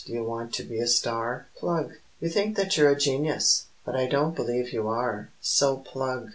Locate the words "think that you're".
2.29-2.89